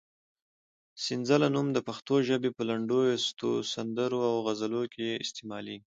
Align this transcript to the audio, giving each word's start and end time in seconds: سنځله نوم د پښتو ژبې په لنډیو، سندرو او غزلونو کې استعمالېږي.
سنځله 1.03 1.47
نوم 1.55 1.67
د 1.73 1.77
پښتو 1.87 2.15
ژبې 2.27 2.49
په 2.57 2.61
لنډیو، 2.69 3.53
سندرو 3.73 4.19
او 4.31 4.35
غزلونو 4.45 4.85
کې 4.93 5.07
استعمالېږي. 5.23 5.85